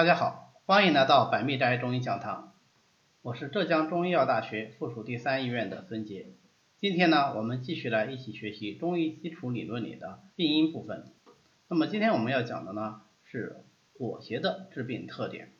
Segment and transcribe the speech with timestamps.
[0.00, 2.54] 大家好，欢迎来到百密斋中医讲堂，
[3.20, 6.28] 我是浙江中医药大学附属第三医院的孙杰。
[6.78, 11.04] 今天呢，我们继续来一起学习中医基础理论里的病因部分。
[11.68, 13.66] 那么今天我们要讲的呢是
[13.98, 15.52] 火邪的致病特点。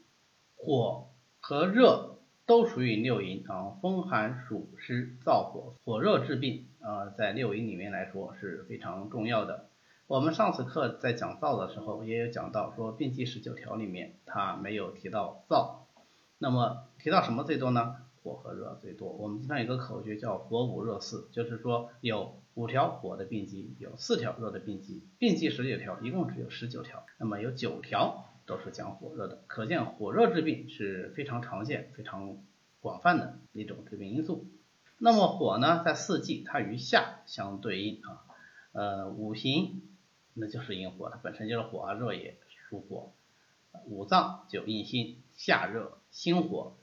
[0.57, 2.17] 火和热
[2.47, 9.69] 都属于六淫啊，风寒暑湿燥火，火热致病啊，在六淫里面来说是非常重要的。
[10.11, 15.83] 我们上次课在讲燥的时候，也有讲到说病机十九条里面，它没有提到燥。
[16.37, 17.95] 那么提到什么最多呢？
[18.21, 19.13] 火和热最多。
[19.13, 25.05] 我们经常有个口诀叫火五热四，就是说有五条火的病机，有四条热的病机。
[25.21, 32.37] 病机十九条，一共只有十九条，那么有九条都是讲火热的，可见火热致病是非常常见、非常
[32.81, 34.49] 广泛的一种致病因素。
[34.99, 38.27] 那么火呢，在四季它与夏相对应啊，
[38.73, 39.83] 呃，五行。
[40.35, 42.37] 那就是阴火，它本身就是火啊，热也
[42.69, 43.13] 属火，
[43.87, 46.75] 五脏就阴心，夏热心火。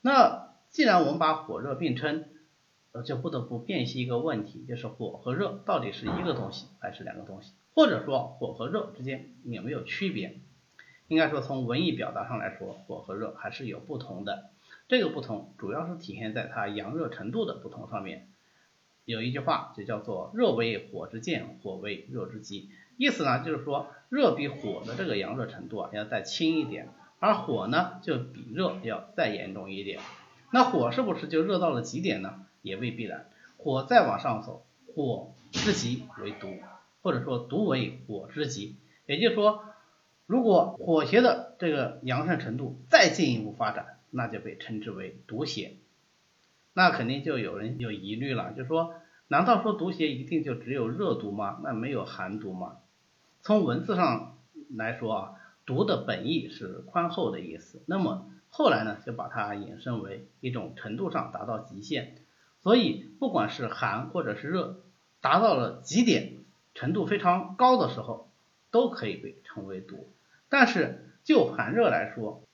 [0.00, 2.24] 那既然我们把火热并称，
[2.92, 10.38] 呃，就不得不辨析一个问题，就是火和热到底是一个东西还是两个东西，或者说火和热之间有没有区别？
[11.08, 14.50] 应该说从文艺表达上来说，火和热还是有不同的。
[14.88, 18.28] 这个不同主要是体现在它阳热程度的不同上面。
[19.04, 22.70] 有一句话就叫做“热为火之见，火为热之极”。
[22.96, 30.00] 意思呢，就是说热比火的这个阳热程度啊要再轻一点，而火呢就比热要再严重一点。
[30.52, 32.44] 那火是不是就热到了极点呢？
[32.62, 33.28] 也未必然。
[33.56, 36.48] 火再往上走，火之极为毒，
[37.02, 38.76] 或者说毒为火之极。
[39.06, 39.64] 也就是说，
[40.26, 45.76] 如果火邪的这个阳盛程度再进一步发展，那就被称之为毒邪。
[46.72, 48.94] 那肯定就有人有疑虑了，就说
[49.28, 51.60] 难道说毒邪一定就只有热毒吗？
[51.64, 52.76] 那没有寒毒吗？
[53.44, 54.38] 从文字上
[54.74, 55.34] 来说啊，
[55.66, 57.82] 毒的本意是宽厚的意思。
[57.84, 62.16] 那么后来呢，就把它引申为一种程度上达到极限。
[62.62, 64.80] 所以不管是寒或者是热，
[65.20, 66.38] 达到了极点
[66.74, 68.30] 程度非常高的时候，
[68.70, 70.08] 都可以被称为毒。
[70.48, 72.44] 但是就寒热来说，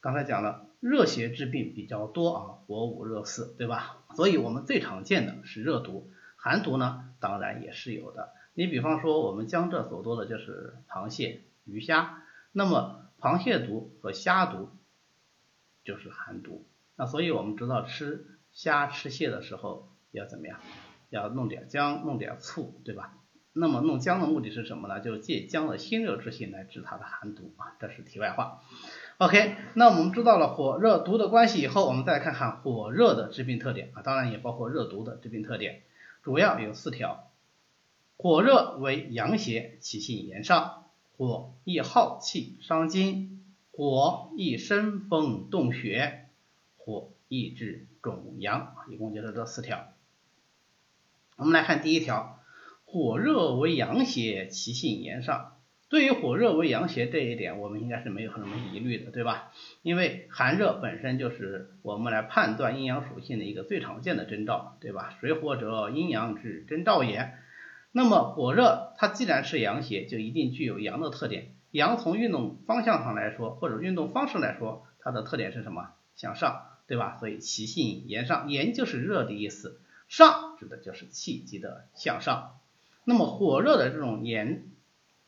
[0.00, 4.04] 刚才讲了热邪之病比较多啊，火五热四，对吧？
[4.14, 8.28] 所以我们最常见的是热毒，寒毒呢，当然也是有的。
[8.58, 12.22] 你比方说，我们江浙所多的就是螃蟹、鱼虾，
[12.52, 14.70] 那么螃蟹毒和虾毒
[15.84, 16.66] 就是寒毒。
[16.96, 20.58] 那所以我们知道吃虾、吃蟹的时候要怎么样？
[21.10, 23.18] 要弄点姜，弄点醋，对吧？
[23.52, 25.00] 那么弄姜的目的是什么呢？
[25.00, 27.76] 就是借姜的辛热之性来治它的寒毒啊。
[27.78, 28.62] 这是题外话。
[29.18, 35.82] OK，那我们知道了火热毒的关系以后，我们再看看火热的致病特点啊，当然也包括热毒的致病特点，
[36.22, 37.25] 主要有四条。
[38.18, 46.26] 火热为阳邪，其性炎上，火易耗气伤筋，火易生风动血，
[46.78, 49.92] 火易致肿阳，一共就是这四条。
[51.36, 52.40] 我们来看第一条，
[52.86, 55.52] 火热为阳邪，其性炎上。
[55.90, 59.52] 对于火热为阳邪这一点，我们应该是没有什么疑虑的，对吧？
[59.82, 65.16] 因为寒热本身就是我们来判断阴阳属性的一个最常见的征兆，对吧？
[65.20, 67.34] 水火者，阴阳之征兆也。
[67.96, 71.54] 那么火热它既然是阳邪，就一定具有阳的特点。
[71.70, 75.94] 阳从运动方向上来说，或者运动方式来说，它的特点是什么？
[76.14, 77.16] 向上，对吧？
[77.18, 82.58] 所以其性炎上，炎就是热的意思，上指的就是气机的向上。
[83.04, 84.66] 那么火热的这种炎，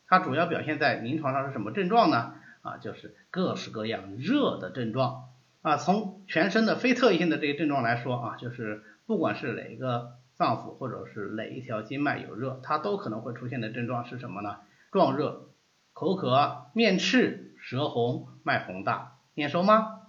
[0.06, 2.34] 它主要表现在临床上是什么症状呢？
[2.60, 5.30] 啊，就是各式各样热的症状
[5.62, 5.78] 啊。
[5.78, 10.17] 从全身的非特异性的这些症状来说啊，就是不管是哪个。
[10.38, 14.60] 脏腑或者是哪一条经脉有热，它都可能会出现的症状是什么呢？
[14.92, 15.48] 壮热、
[15.92, 20.02] 口渴、面赤、舌红、脉洪大，眼熟吗？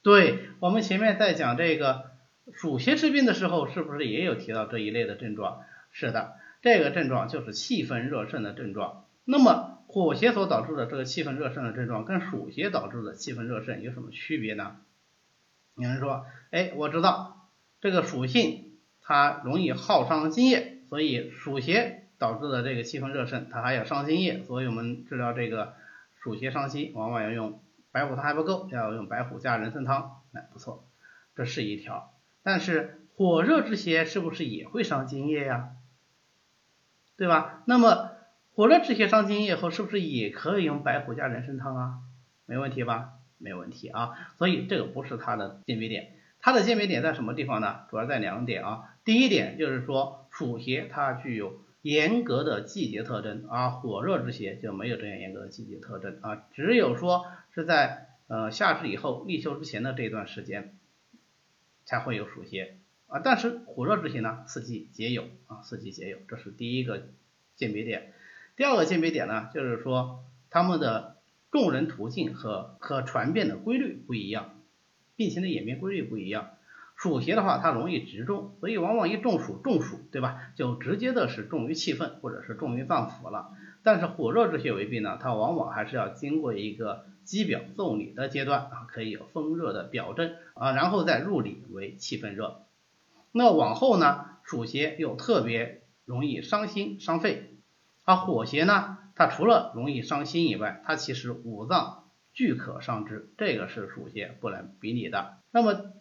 [0.00, 2.12] 对，我们前面在讲这个
[2.54, 5.60] 暑邪治病的时候，是不是也有提到这一类的症状？
[5.92, 9.04] 是的，这个症状就是气分热盛的症状。
[9.26, 14.78] 那么火邪所导致的这个气分热盛的症状，跟暑邪导致的气分热盛有什么区别呢？
[15.74, 17.50] 有人说，哎，我知道
[17.82, 18.65] 这个属性。
[19.08, 25.74] 它容易耗伤津液，所以暑邪导致的这个气分热盛，它还要伤津液，所以我们治疗这个
[26.18, 27.60] 暑邪伤心，往往要用
[27.92, 30.88] 白虎汤还不够，要用白虎加人参汤，哎，不错，
[31.36, 32.14] 这是一条。
[32.42, 35.68] 但是火热之邪是不是也会伤津液呀？
[37.16, 37.62] 对吧？
[37.64, 38.10] 那么
[38.54, 41.98] 火热之邪伤津液后，是不是也可以用白虎加人参汤啊？
[42.44, 43.10] 没问题吧？
[43.38, 46.12] 没问题啊，所以这个不是它的鉴别点。
[46.40, 47.82] 它的鉴别点在什么地方呢？
[47.88, 48.95] 主要在两点啊。
[49.06, 57.24] 第一点就是说，暑邪它具有严格的季节特征，而火热之邪就没有这样严格的季节特征啊，只有说
[57.54, 60.76] 是在呃夏至以后立秋之前的这段时间
[61.84, 67.06] 才会有暑邪啊，但是火热之邪呢，四季皆有啊，四季皆有，这是第一个
[67.54, 68.12] 鉴别点。
[68.56, 71.18] 第二个鉴别点呢，就是说他们的
[71.52, 74.58] 众人途径和和传变的规律不一样，
[75.14, 76.50] 病情的演变规律不一样。
[76.96, 80.50] 暑邪的话，它容易直中，所以往往一中暑中暑，对吧？
[80.56, 83.50] 就直接的是重于气分，或者是重于脏腑了。
[83.82, 92.62] 但是火热之邪为病呢，它往往还是要经过一个肌表奏里的阶段啊，可以有风热的表征啊，然后再入里为气分热。
[93.30, 97.58] 那往后呢，暑邪又特别容易伤心伤肺，
[98.04, 105.36] 而火邪呢，它除了容易伤心以外，它其实五脏俱可伤之，这个是暑邪不能比拟的。
[105.50, 105.92] 那么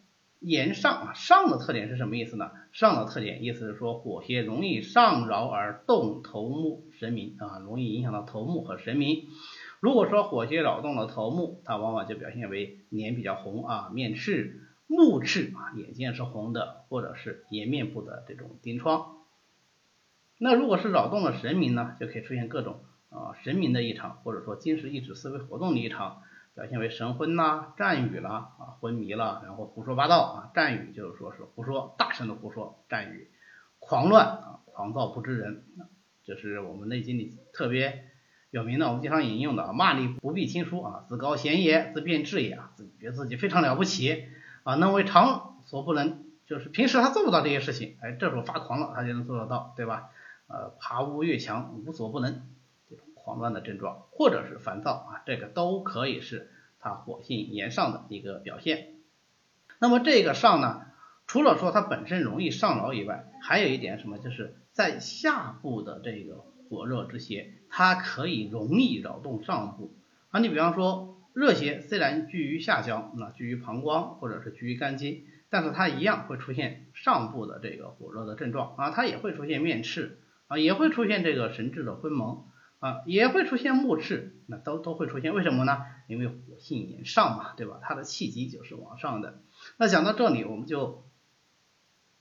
[0.45, 2.51] 炎上啊，上的特点是什么意思呢？
[2.71, 9.23] 上的特点意思是说火邪容易上扰而动头目神明啊，容易影响到头目和神明。
[9.79, 19.17] 如果说火邪扰动了头目，它往往就表现为脸比较红啊，面赤、目赤啊，眼睛是红的，或者是颜面部的这种疔疮。
[20.37, 26.21] 那如果是扰动了神明呢，就可以出现各种啊神明的异常，或者说精神意志思维活动的异常。
[26.55, 33.29] 表现为神昏呐、战语啦、啊昏迷了，然后胡说八道啊，战语就是说是胡说，大声的胡说，战语，
[33.79, 35.65] 狂乱啊，狂躁不知人，
[36.23, 38.05] 这是我们内经里特别
[38.51, 44.29] 有名的，我们经常引用的啊，骂你不必亲疏啊，自高贤也，自辩智也啊，自己觉得自己非常了不起
[44.63, 50.09] 啊，能为常所不能，就是平时他做不到这些事情，哎，这时候发狂了，他就能做得到，对吧？
[50.47, 52.47] 呃，爬屋越墙，无所不能。
[53.25, 58.93] 狂乱的症状，或者是烦躁啊，这个都可以是它火性炎上的一个表现。
[59.79, 60.83] 那么这个上呢，
[61.25, 69.95] 除了说它本身容易上劳以外，还有一点什么，就是在下部的这个火热之邪，它可以容易扰动上部
[70.29, 70.39] 啊。
[70.39, 82.45] 你比方说热邪虽然居于下焦，那居于膀胱或者是居于肝经，但是它一样会出现上部的这个火热的症状啊，它也会出现面赤啊，也会出现这个神志的昏蒙。
[82.85, 85.79] 啊，也会出现目赤，那都都会出现，为什么呢？
[86.05, 87.79] 因为火性炎上嘛，对吧？
[87.81, 89.39] 它的气机就是往上的。
[89.77, 91.03] 那讲到这里，我们就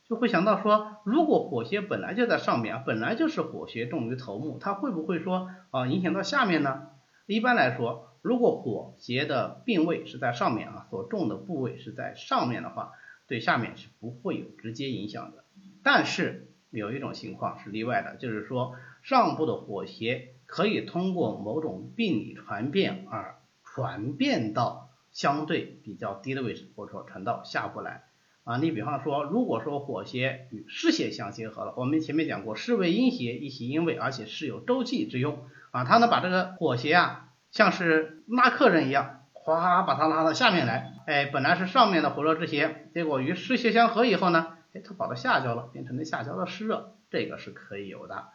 [0.08, 6.86] 就会想到说，如果火邪本来就在上面啊，本来就是火邪重于头目，它会不会说啊影响到下面呢？
[7.26, 12.92] 一般来说，如果火邪的病位是在上面啊，所重的部位是在上面的话，
[13.26, 15.44] 对下面是不会有直接影响的。
[15.82, 20.30] 但是有一种情况是例外的，就是说上部的火邪。
[20.46, 28.04] 可以通过某种病理传变而传变到相对比较低的位置，或者说传到下部来
[28.44, 28.58] 啊。
[28.58, 35.84] 你比方说，如果说火邪与湿邪相结合了，我们前面讲过，湿为阴邪，一系阴位，而且是有周济之用啊。
[35.84, 40.92] 它能把这个火邪啊，像是拉客人一样，哗把它拉到下面来。
[41.06, 48.28] 哎，本来是上面的火热之邪，结果与湿邪相合以后呢，哎，它跑到下焦了，变成了下焦的湿热，这个是可以有的。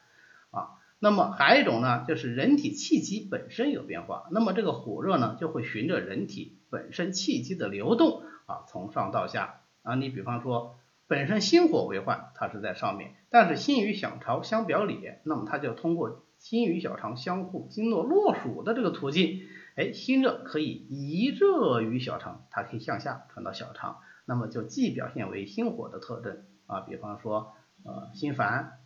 [1.02, 9.96] 那么还有一种呢，就是人体气机本身有变化，那么这个火热呢，就会循着人体本身气机的流动啊，从上到下啊。
[9.96, 10.76] 你比方说，
[11.08, 19.40] 本身心火为患，它是在上面，但是心与小肠相表里，那么它就通过心与小肠相互经络络属的这个途径，
[19.78, 27.54] 哎，心热可以移热于小肠，它可以向下传到小肠，那么就既表现为心火的特征啊，比方说
[27.86, 28.80] 呃心烦、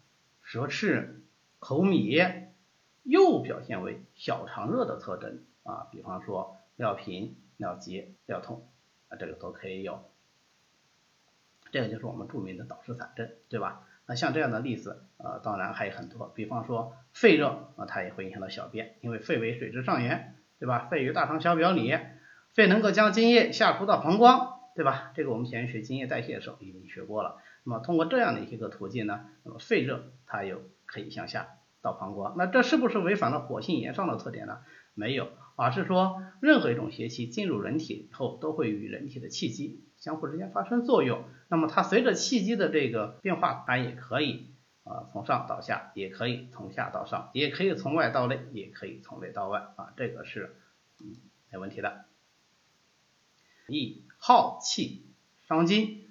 [0.44, 1.22] 舌赤。
[1.64, 2.50] 口糜
[3.04, 8.68] 又表现为小肠热的特征啊，比方说尿频、尿急、尿痛
[9.08, 10.04] 啊，这个都可以有。
[11.72, 13.88] 这个就是我们著名的导湿散症，对吧？
[14.06, 20.90] 那像这样的例子，呃，当然还有很多，比方说肺热啊，它也会影响到小便，因为肺为水之上源，对吧？
[20.92, 21.98] 肺于大肠小表里，
[22.52, 25.14] 肺能够将津液下输到膀胱，对吧？
[25.16, 27.38] 这个我们前学津液代谢的时候已经学过了。
[27.64, 30.62] 那么通过这样的一些个途径呢，那么肺热它有。
[30.94, 34.60] 可以向下到膀胱，那这是不是违反了火性炎上的特点呢？
[34.94, 41.24] 没有，而是说任何一种邪气进入人体后，都会与人体的气机相互之间发生作用。
[41.48, 44.52] 那么它随着气机的这个变化，它也可以
[44.84, 50.56] 啊从上到下，也可以从下到上，也可以从外到内，也可以从内到外啊，这个是
[51.00, 51.16] 嗯
[51.52, 52.06] 没问题的。
[53.68, 55.08] 易耗气
[55.48, 56.03] 伤津。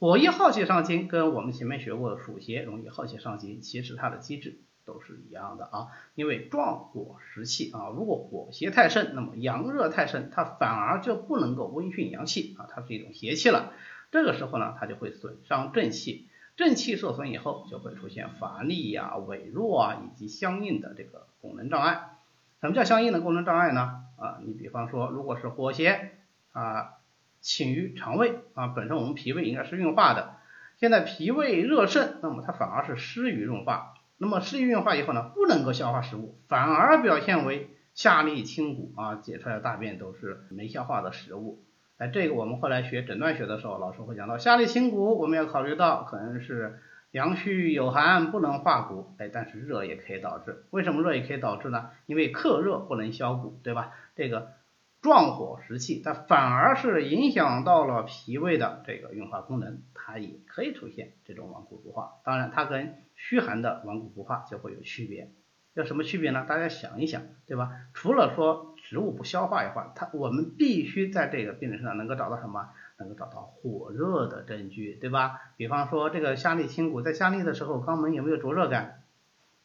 [0.00, 5.88] 火一耗气伤津，跟我们前面学过的暑邪容易耗气伤津，其实它的机制都是一样的啊。
[6.14, 13.72] 因为壮火食气啊，如果火邪太盛，那么阳热太盛，它反而就不能够温煦阳气啊，它是一种邪气了。
[14.12, 16.28] 这个时候呢，它就会损伤正气。
[16.56, 22.18] 正气受损以后，就会出现乏力呀、痿弱啊，以及相应的这个功能障碍。
[22.60, 24.04] 什么叫相应的功能障碍呢？
[24.16, 26.12] 啊，你比方说，如果是火邪
[26.52, 26.97] 啊
[27.40, 30.36] 侵于肠胃啊，本身我们脾胃应该是运化的，
[30.76, 33.94] 现在脾胃热盛，那么它反而是湿于运化。
[34.16, 41.62] 那么湿于运化以后呢，不能够消化食物，反而表现为下利清谷啊，解出来的大便都是没消化的食物。
[41.98, 46.80] 哎，这个我们后来学诊断学的时候，老师会讲到下利清谷，我们要考虑到可能是
[47.12, 49.14] 阳虚有寒，不能化谷。
[49.18, 51.90] 哎，但是热也可以导致，为什么热也可以导致呢？
[52.06, 53.92] 因为克热不能消谷，对吧？
[54.14, 54.52] 这个
[55.00, 62.14] 壮火食气，它反而是影响到了脾胃的这个运化功能，它也可以出现这种顽固不化。
[62.24, 65.30] 当然，它跟虚寒的顽固不化就会有区别。
[65.74, 66.44] 有什么区别呢？
[66.48, 67.70] 大家想一想，对吧？
[67.94, 72.70] 除了说食物不消化以外，它我们必须在这个病人身上能够找到什么？
[72.98, 75.40] 能够找到火热的证据，对吧？
[75.56, 79.04] 比方说这个下利清谷，在下利的时候，肛门有没有灼热感？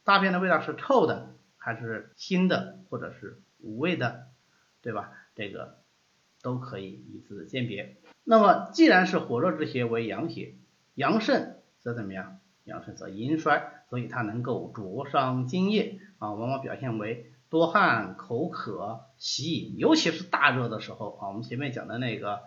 [0.03, 4.27] 大便的味道是臭的还是腥的，或者是无味的，
[4.83, 5.13] 对吧？
[5.35, 5.79] 这个
[6.41, 7.97] 都可以以此鉴别。
[8.23, 10.55] 那么既然是火热之邪为阳邪，
[10.95, 12.39] 阳盛则怎么样？
[12.63, 13.69] 阳盛则阴衰。
[13.89, 21.27] 所以它能够灼伤津液啊，往往表现为多汗、口渴、喜饮，尤其是大热的时候啊。
[21.27, 22.39] 我们前面讲的那个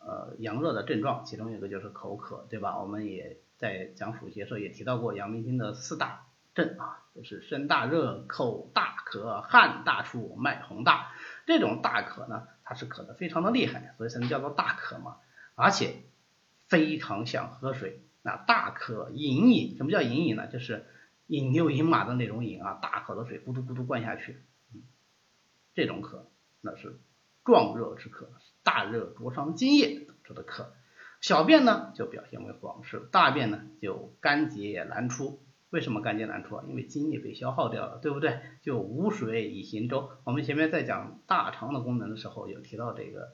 [0.00, 2.80] 呃阳热的症状，其中一个就是口渴，对吧？
[2.80, 11.12] 我们也在讲暑邪时候也提到过阳明经的四大症啊，就是身大热、口大渴、汗大出、脉洪大。
[11.46, 15.18] 这种大渴呢，它是渴的非常的厉害，所以才能叫做大渴嘛，
[15.54, 16.02] 而且
[16.68, 20.46] 非常想喝水，那大渴饮饮，什么叫饮饮呢？
[20.46, 20.86] 就是
[21.26, 24.42] 饮牛饮马的那种饮啊，大口的水咕嘟咕嘟灌下去，
[25.74, 26.98] 这种渴那是
[27.44, 28.30] 壮热之渴，
[28.62, 30.72] 大热灼伤津液导致的渴。
[31.20, 35.42] 小便呢就表现为黄赤，大便呢就干结难出。
[35.74, 36.64] 为什么干结难出啊？
[36.68, 38.38] 因为津液被消耗掉了，对不对？
[38.62, 40.08] 就无水以行舟。
[40.22, 43.32] 我们前面在讲大肠的功能的时候有提到这个，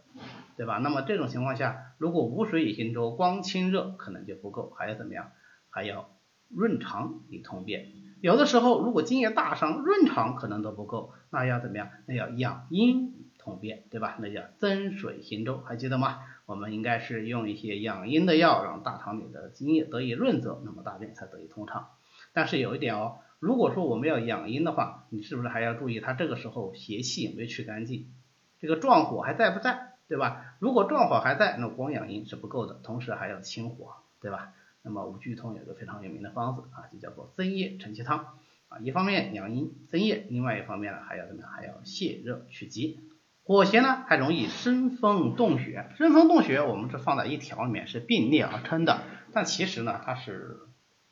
[0.57, 0.79] 对吧？
[0.79, 5.33] 那么这种情况下，如果无水以行舟，光清热可能就不够，还要怎么样？
[5.69, 6.11] 还要。
[6.53, 11.91] 润肠以通便，有的时候如果津液大伤，润肠可能都不够，那要怎么样？
[12.07, 14.17] 那要养阴通便，对吧？
[14.21, 16.19] 那叫增水行舟，还记得吗？
[16.47, 21.91] 我们应该是用一些养阴的药，让大肠里的津液得以润泽，那么大便才得以通畅。
[22.33, 28.13] 但是有一点哦，如果说我们要养阴的话，你是不是还要注意它这个时候邪气有没有去干净？
[28.59, 29.95] 这个壮火还在不在？
[30.09, 30.57] 对吧？
[30.59, 34.53] 如果壮火还在，那光养阴是不够的，同时还要清火，对吧？
[34.83, 41.51] 那么五句通有个非常有名的方子啊，就叫做增液承气汤啊，一方面养阴增液，另外一方面呢还要怎么样？
[41.51, 42.99] 还要泻热去积。
[43.45, 50.59] 火邪呢还容易生风动血，生风动血我们是放在一条里面是并列而称的，但其实呢它是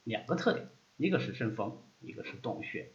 [0.03, 0.69] 两个特点，
[0.99, 2.93] 一个是生风，一个是洞穴。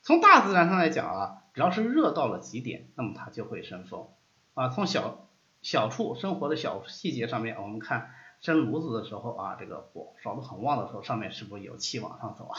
[0.00, 4.08] 从大自然上来讲啊，只要是热到了极点，那么它就会生风
[4.54, 4.70] 啊。
[4.70, 5.28] 从小
[5.60, 8.14] 小处生活的小细节上面，我们看。
[8.40, 12.58] 生炉子的时候啊，这个火烧得很旺的时候，上面是不是有气往上走啊？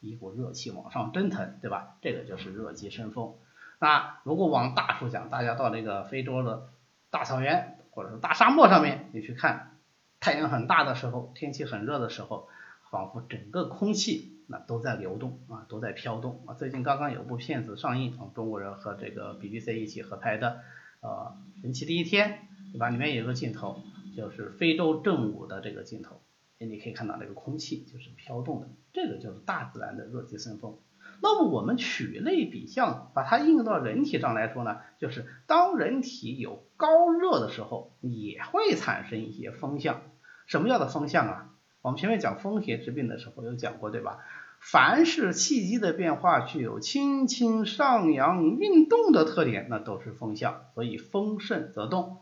[0.00, 1.98] 一股热气往上蒸腾，对吧？
[2.00, 3.34] 这个就是热极生风。
[3.78, 6.70] 那如果往大处讲，大家到那个非洲的
[7.10, 9.76] 大草原或者是大沙漠上面，你去看，
[10.20, 12.48] 太阳很大的时候，天气很热的时候，
[12.90, 16.54] 仿佛整个空气那都在流动啊，都在飘动啊。
[16.54, 20.60] 最近刚刚有部片子上映，啊，中国人和这个 BBC 一起合拍的，
[21.00, 22.88] 呃，神奇的一天，对吧？
[22.88, 23.82] 里面有个镜头。
[24.16, 26.22] 就是非洲正午的这个镜头，
[26.58, 30.78] 你可以看到那个空气就是飘动的，这个就是大自然的热极生风。
[31.20, 40.00] 那么我们取类比象，把它应用到人体上来说呢，就是当人体有高热的时候，也会产生一些风向。
[40.46, 41.54] 什么叫的风向啊？
[41.86, 44.18] 我们前面讲风邪治病的时候有讲过，对吧？
[44.58, 50.64] 凡是气机的变化具有轻轻上扬运动的特点，那都是风象。
[50.74, 52.18] 所以风盛则动。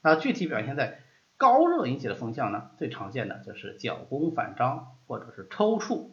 [0.00, 1.00] 那具体表现在。
[1.38, 6.10] 高热引起的风象呢，最常见的就是角弓反张，或者是抽搐、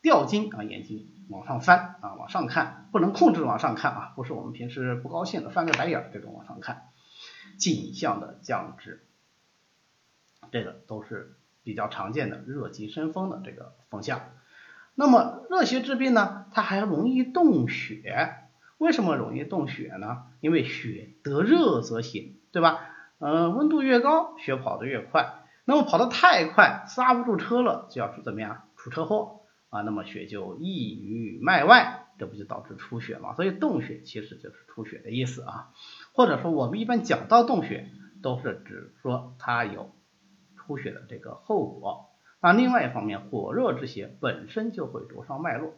[0.00, 6.84] 掉睛啊，眼睛往上翻啊，往上看，不能控制往上看啊，不是我们平时不高兴的翻个白眼儿这种往上看，
[7.58, 9.04] 颈项的降脂，
[10.50, 14.20] 这个都是比较常见的热极生风的这个风象。
[14.94, 18.36] 那么热邪治病呢，它还容易动血，
[18.78, 20.26] 为什么容易动血呢？
[20.40, 22.90] 因为血得热则行，对吧？
[23.18, 25.42] 嗯，温度越高，血跑得越快。
[25.64, 28.68] 那么跑得太快，刹不住车了，就要出怎么样？
[28.76, 29.40] 出车祸
[29.70, 33.34] 啊，那么血就溢于脉外，这不就导致出血吗？
[33.34, 35.70] 所以动血其实就是出血的意思啊。
[36.12, 37.88] 或者说我们一般讲到动血，
[38.22, 39.90] 都是指说它有
[40.66, 42.10] 出血的这个后果。
[42.40, 45.74] 那另外一方面，火热之邪本身就会灼伤脉络。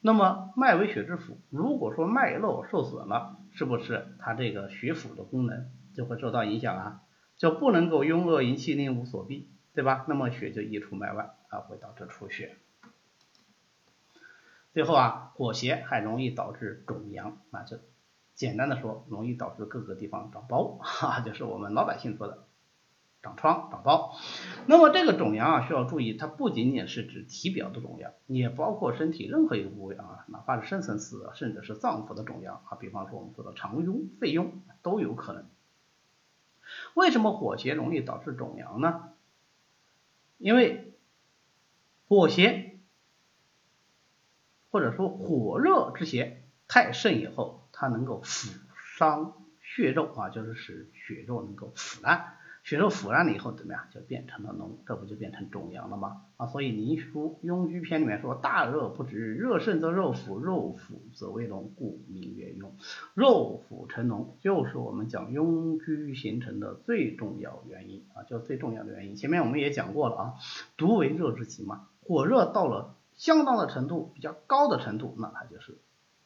[0.00, 7.02] 那么脉为血之府，如果说脉络受损了，是不是它这个血府的功能就会受到影响啊？
[7.36, 10.06] 就不能够拥恶营气，令无所避，对吧？
[10.08, 12.56] 那么血就溢出脉外啊，会导致出血。
[14.72, 17.78] 最后啊，火邪还容易导致肿阳啊，就
[18.34, 22.45] 简单的说，容易导致各个地方长包，哈，就是我们老百姓说的。
[23.26, 24.16] 长疮、长包，
[24.66, 34.50] 那么这个肿疡啊，需要注意，它不仅仅是指体表的肿疡，也包括身体任何一个部位啊，哪怕是深层次的，甚至是脏腑的肿疡啊，比方说我们说的肠痈、肺痈
[34.82, 35.44] 都有可能。
[36.94, 39.10] 为什么火邪容易导致肿疡呢？
[40.38, 40.94] 因为
[42.06, 42.78] 火邪
[44.70, 48.52] 或者说火热之邪太盛以后，它能够腐
[48.96, 52.36] 伤血肉啊，就是使血肉能够腐烂。
[52.66, 53.86] 血肉腐烂了以后怎么样？
[53.92, 56.22] 就变成了脓，这不就变成肿疡了吗？
[56.36, 62.72] 啊，所以《灵枢·庸居篇》里面说：“大热不止，热盛则肉腐，肉腐则为脓，故名曰痈。”
[63.14, 69.14] 肉腐成脓就是我们讲痈疽形成的最重要原因啊，就最重要的原因。
[69.14, 70.34] 前面我们也讲过了啊，
[70.76, 75.78] 毒为热之极嘛，火热到了相当的程度，比较高的程度，那它就是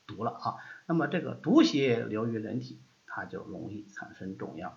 [0.07, 0.57] 毒了啊。
[0.87, 4.73] 那么这个毒邪流于人体，它就容易产生肿疡。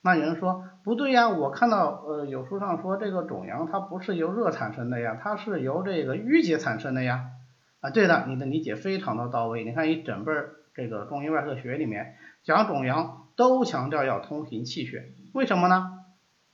[0.00, 7.30] 那有人说不对呀，我看到呃有书上说这个肿疡它不是由热产生的呀，它是由这个淤结产生的呀。
[7.80, 9.64] 啊，对的，你的理解非常的到位。
[9.64, 10.34] 你看一整本
[10.74, 12.14] 这个中医外科学里面
[12.44, 15.90] 讲肿疡都强调要通行气血，为什么呢？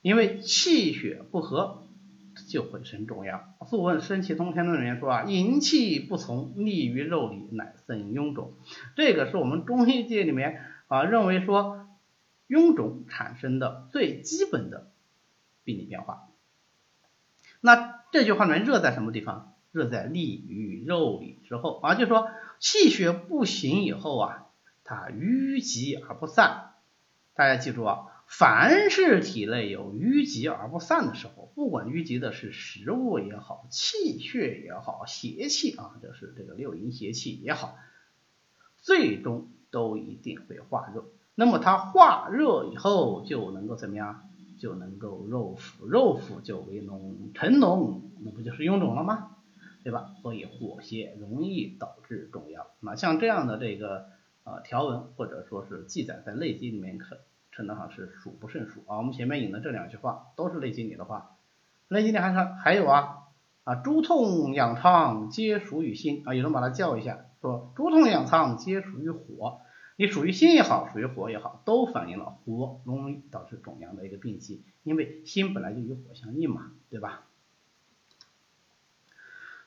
[0.01, 1.83] 因为气血不和
[2.49, 3.41] 就会生肿疡。
[3.67, 8.53] 素问生气通天论里面说啊，营气不从，逆于肉里，乃生臃肿。
[8.95, 11.84] 这个是我们中医界里面啊认为说。
[12.47, 14.91] 臃肿产生的最基本的
[15.63, 16.29] 病理变化，
[17.61, 19.53] 那这句话里面热在什么地方？
[19.71, 24.47] 热在利于肉里之后啊，就说气血不行以后啊，
[24.85, 26.75] 它淤积而不散。
[27.33, 37.77] 大家记住啊，凡是体内有淤积而不散的时候，不管淤积的是食物也好，气血也好，邪气啊，就是这个六淫邪气也好，
[38.77, 41.05] 最终都一定会化热。
[41.35, 44.21] 那么它化热以后就能够怎么样？
[44.57, 49.31] 就能够肉腐，肉腐就为脓，成脓那不就是臃肿了吗？
[49.83, 50.11] 对吧？
[50.21, 52.65] 所以火邪容易导致肿疡。
[52.79, 54.05] 那像这样的这个
[54.45, 57.17] 呃条文或者说是记载在内经里面，可
[57.51, 58.97] 称得上是数不胜数啊。
[58.97, 61.35] 我们前面引的这两句话都是内经里的话，
[61.89, 63.17] 内经里还是还有啊
[63.65, 69.59] 啊，诸痛痒疮皆属于心啊，有人把它叫一下，说诸痛痒疮皆属于火。
[69.97, 77.25] 你属于心也好，属于火也好，都反映了火容易导致肿疡的一个病机，因为心本来就与火相应嘛，对吧？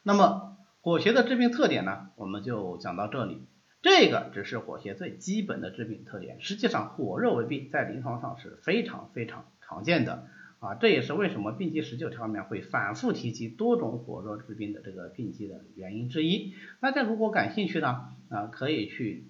[0.02, 3.42] 那么火邪的致病特点呢，我们就讲到这里。
[3.80, 10.26] 这个只是火邪最基本的致病特点，实际上火热为病在临床上是非常非常常见的
[10.58, 16.52] 啊，这也是为什么病机十九条里面会反复提及多种火热致病的这个病机的原因之一。
[16.80, 19.24] 大家如果感兴趣呢，啊，可以去。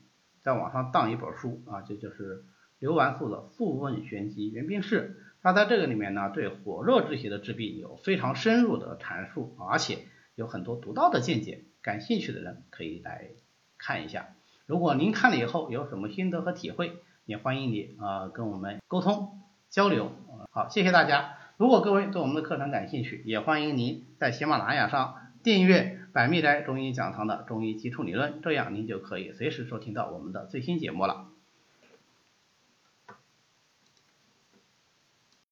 [0.48, 2.46] 在网上当一本书啊，这就是
[2.78, 5.18] 刘完素的《素问玄机原病释》。
[5.42, 9.98] 他在这个里面呢，对火热之邪的治病有非常深入的阐述，而且
[10.36, 11.64] 有很多独到的见解。
[11.82, 13.28] 感兴趣的人可以来
[13.76, 14.28] 看一下。
[14.64, 20.12] 如果您看了以后有什么心得和体会，也欢迎你啊跟我们沟通交流。
[20.50, 21.34] 好，谢谢大家。
[21.58, 25.97] 如果各位对我们的课程感兴趣，也欢迎您在喜马拉雅上订阅。
[26.18, 31.27] 百密斋中医讲堂的中医基础理论，这样您就可以随时收听到我们的最新节目了。